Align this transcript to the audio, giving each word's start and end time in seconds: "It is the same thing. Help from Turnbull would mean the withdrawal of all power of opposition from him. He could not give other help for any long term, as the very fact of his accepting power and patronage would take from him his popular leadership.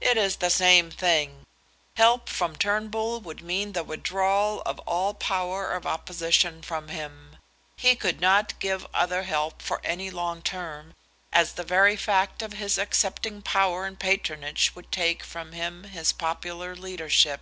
"It 0.00 0.16
is 0.16 0.36
the 0.36 0.48
same 0.48 0.92
thing. 0.92 1.44
Help 1.94 2.28
from 2.28 2.54
Turnbull 2.54 3.20
would 3.22 3.42
mean 3.42 3.72
the 3.72 3.82
withdrawal 3.82 4.62
of 4.62 4.78
all 4.86 5.12
power 5.12 5.72
of 5.72 5.86
opposition 5.88 6.62
from 6.62 6.86
him. 6.86 7.36
He 7.74 7.96
could 7.96 8.20
not 8.20 8.56
give 8.60 8.86
other 8.94 9.24
help 9.24 9.60
for 9.60 9.80
any 9.82 10.08
long 10.08 10.40
term, 10.40 10.94
as 11.32 11.54
the 11.54 11.64
very 11.64 11.96
fact 11.96 12.42
of 12.42 12.52
his 12.52 12.78
accepting 12.78 13.42
power 13.42 13.86
and 13.86 13.98
patronage 13.98 14.70
would 14.76 14.92
take 14.92 15.24
from 15.24 15.50
him 15.50 15.82
his 15.82 16.12
popular 16.12 16.76
leadership. 16.76 17.40